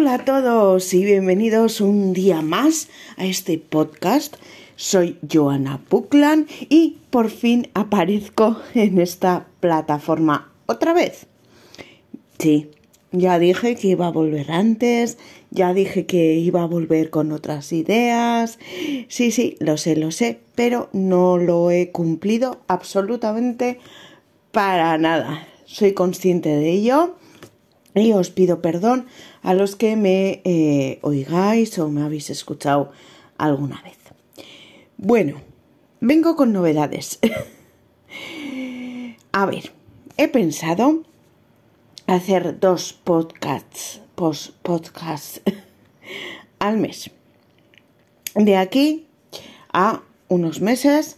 Hola 0.00 0.14
a 0.14 0.24
todos 0.24 0.94
y 0.94 1.04
bienvenidos 1.04 1.82
un 1.82 2.14
día 2.14 2.40
más 2.40 2.88
a 3.18 3.26
este 3.26 3.58
podcast. 3.58 4.36
Soy 4.74 5.18
Joana 5.30 5.78
Buckland 5.90 6.48
y 6.70 6.96
por 7.10 7.28
fin 7.28 7.68
aparezco 7.74 8.56
en 8.74 8.98
esta 8.98 9.48
plataforma 9.60 10.54
otra 10.64 10.94
vez. 10.94 11.26
Sí, 12.38 12.70
ya 13.12 13.38
dije 13.38 13.76
que 13.76 13.88
iba 13.88 14.06
a 14.06 14.10
volver 14.10 14.50
antes, 14.52 15.18
ya 15.50 15.74
dije 15.74 16.06
que 16.06 16.32
iba 16.32 16.62
a 16.62 16.66
volver 16.66 17.10
con 17.10 17.30
otras 17.30 17.70
ideas. 17.70 18.58
Sí, 19.08 19.30
sí, 19.30 19.58
lo 19.60 19.76
sé, 19.76 19.96
lo 19.96 20.12
sé, 20.12 20.40
pero 20.54 20.88
no 20.94 21.36
lo 21.36 21.70
he 21.70 21.90
cumplido 21.90 22.62
absolutamente 22.68 23.78
para 24.50 24.96
nada. 24.96 25.46
Soy 25.66 25.92
consciente 25.92 26.48
de 26.48 26.70
ello 26.70 27.16
y 27.94 28.12
os 28.12 28.30
pido 28.30 28.62
perdón 28.62 29.06
a 29.42 29.54
los 29.54 29.76
que 29.76 29.96
me 29.96 30.40
eh, 30.44 30.98
oigáis 31.02 31.78
o 31.78 31.88
me 31.88 32.02
habéis 32.02 32.30
escuchado 32.30 32.92
alguna 33.38 33.82
vez. 33.82 33.98
Bueno, 34.96 35.40
vengo 36.00 36.36
con 36.36 36.52
novedades. 36.52 37.18
a 39.32 39.46
ver, 39.46 39.72
he 40.16 40.28
pensado 40.28 41.02
hacer 42.06 42.60
dos 42.60 42.92
podcasts, 42.92 44.00
post 44.14 44.50
podcasts 44.62 45.40
al 46.58 46.76
mes. 46.76 47.10
De 48.34 48.56
aquí 48.56 49.06
a 49.72 50.02
unos 50.28 50.60
meses, 50.60 51.16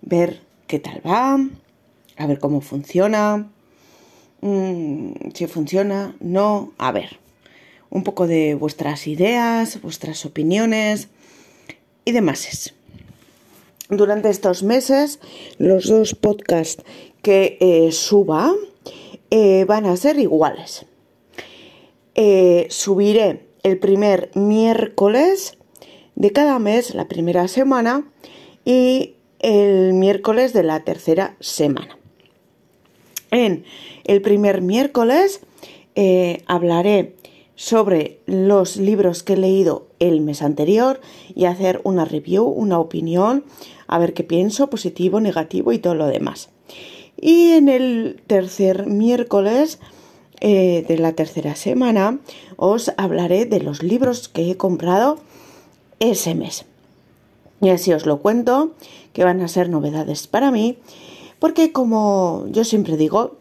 ver 0.00 0.42
qué 0.66 0.78
tal 0.78 1.02
va, 1.06 1.38
a 2.16 2.26
ver 2.26 2.38
cómo 2.38 2.60
funciona, 2.60 3.50
Mm, 4.42 5.12
si 5.34 5.46
funciona, 5.46 6.16
no, 6.18 6.72
a 6.76 6.90
ver, 6.90 7.20
un 7.90 8.02
poco 8.02 8.26
de 8.26 8.56
vuestras 8.56 9.06
ideas, 9.06 9.80
vuestras 9.82 10.26
opiniones 10.26 11.08
y 12.04 12.10
demás. 12.10 12.74
Durante 13.88 14.30
estos 14.30 14.64
meses, 14.64 15.20
los 15.58 15.86
dos 15.86 16.16
podcasts 16.16 16.82
que 17.22 17.56
eh, 17.60 17.92
suba 17.92 18.52
eh, 19.30 19.64
van 19.64 19.86
a 19.86 19.96
ser 19.96 20.18
iguales. 20.18 20.86
Eh, 22.16 22.66
subiré 22.68 23.46
el 23.62 23.78
primer 23.78 24.32
miércoles 24.34 25.56
de 26.16 26.32
cada 26.32 26.58
mes, 26.58 26.96
la 26.96 27.06
primera 27.06 27.46
semana, 27.46 28.10
y 28.64 29.14
el 29.38 29.92
miércoles 29.92 30.52
de 30.52 30.64
la 30.64 30.82
tercera 30.82 31.36
semana. 31.38 32.01
En 33.32 33.64
el 34.04 34.20
primer 34.20 34.60
miércoles 34.60 35.40
eh, 35.96 36.44
hablaré 36.46 37.16
sobre 37.56 38.20
los 38.26 38.76
libros 38.76 39.22
que 39.22 39.32
he 39.32 39.36
leído 39.36 39.86
el 40.00 40.20
mes 40.20 40.42
anterior 40.42 41.00
y 41.34 41.46
hacer 41.46 41.80
una 41.82 42.04
review, 42.04 42.44
una 42.44 42.78
opinión, 42.78 43.44
a 43.86 43.98
ver 43.98 44.12
qué 44.12 44.22
pienso, 44.22 44.68
positivo, 44.68 45.20
negativo 45.20 45.72
y 45.72 45.78
todo 45.78 45.94
lo 45.94 46.06
demás. 46.06 46.50
Y 47.16 47.52
en 47.52 47.68
el 47.68 48.20
tercer 48.26 48.86
miércoles 48.86 49.80
eh, 50.40 50.84
de 50.86 50.98
la 50.98 51.12
tercera 51.12 51.56
semana 51.56 52.18
os 52.56 52.92
hablaré 52.98 53.46
de 53.46 53.60
los 53.60 53.82
libros 53.82 54.28
que 54.28 54.50
he 54.50 54.56
comprado 54.58 55.20
ese 56.00 56.34
mes. 56.34 56.66
Y 57.62 57.70
así 57.70 57.92
os 57.94 58.04
lo 58.04 58.18
cuento, 58.18 58.72
que 59.14 59.24
van 59.24 59.40
a 59.40 59.48
ser 59.48 59.70
novedades 59.70 60.26
para 60.26 60.50
mí 60.50 60.78
porque 61.42 61.72
como 61.72 62.46
yo 62.50 62.62
siempre 62.62 62.96
digo, 62.96 63.32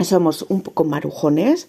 somos 0.00 0.44
un 0.50 0.60
poco 0.60 0.84
marujones 0.84 1.68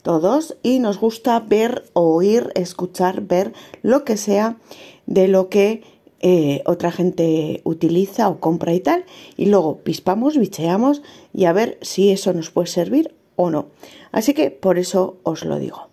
todos 0.00 0.56
y 0.62 0.78
nos 0.78 0.98
gusta 0.98 1.38
ver, 1.38 1.84
oír, 1.92 2.50
escuchar, 2.54 3.20
ver 3.20 3.52
lo 3.82 4.06
que 4.06 4.16
sea 4.16 4.56
de 5.04 5.28
lo 5.28 5.50
que 5.50 5.82
eh, 6.20 6.62
otra 6.64 6.90
gente 6.90 7.60
utiliza 7.64 8.30
o 8.30 8.40
compra 8.40 8.72
y 8.72 8.80
tal, 8.80 9.04
y 9.36 9.44
luego 9.44 9.80
pispamos, 9.80 10.38
bicheamos 10.38 11.02
y 11.34 11.44
a 11.44 11.52
ver 11.52 11.76
si 11.82 12.10
eso 12.10 12.32
nos 12.32 12.50
puede 12.50 12.68
servir 12.68 13.14
o 13.36 13.50
no. 13.50 13.66
Así 14.12 14.32
que 14.32 14.50
por 14.50 14.78
eso 14.78 15.18
os 15.24 15.44
lo 15.44 15.58
digo. 15.58 15.88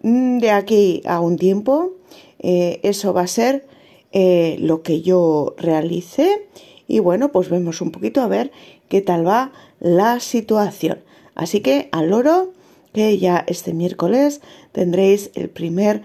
Mm, 0.00 0.38
de 0.38 0.52
aquí 0.52 1.02
a 1.04 1.20
un 1.20 1.36
tiempo, 1.36 1.92
eh, 2.38 2.80
eso 2.82 3.12
va 3.12 3.20
a 3.20 3.26
ser 3.26 3.66
eh, 4.12 4.56
lo 4.58 4.80
que 4.80 5.02
yo 5.02 5.54
realice 5.58 6.48
y 6.86 6.98
bueno, 6.98 7.30
pues 7.32 7.48
vemos 7.48 7.80
un 7.80 7.90
poquito 7.90 8.20
a 8.20 8.28
ver 8.28 8.52
qué 8.88 9.00
tal 9.00 9.26
va 9.26 9.52
la 9.80 10.20
situación. 10.20 10.98
Así 11.34 11.60
que 11.60 11.88
al 11.92 12.10
loro, 12.10 12.52
que 12.92 13.18
ya 13.18 13.44
este 13.48 13.74
miércoles 13.74 14.40
tendréis 14.72 15.30
el 15.34 15.48
primer 15.48 16.02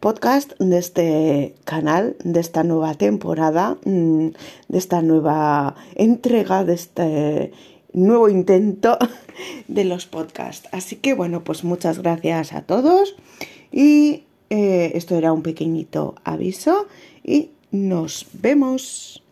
podcast 0.00 0.52
de 0.60 0.78
este 0.78 1.54
canal, 1.64 2.16
de 2.22 2.40
esta 2.40 2.62
nueva 2.62 2.94
temporada, 2.94 3.76
mm, 3.84 4.28
de 4.68 4.78
esta 4.78 5.02
nueva 5.02 5.74
entrega, 5.96 6.64
de 6.64 6.74
este 6.74 7.52
nuevo 7.92 8.28
intento 8.28 8.98
de 9.68 9.84
los 9.84 10.06
podcasts. 10.06 10.68
Así 10.72 10.96
que 10.96 11.14
bueno, 11.14 11.42
pues 11.42 11.64
muchas 11.64 11.98
gracias 11.98 12.52
a 12.52 12.62
todos 12.62 13.16
y 13.72 14.22
eh, 14.50 14.92
esto 14.94 15.16
era 15.16 15.32
un 15.32 15.42
pequeñito 15.42 16.14
aviso 16.24 16.86
y 17.24 17.50
nos 17.70 18.26
vemos. 18.32 19.22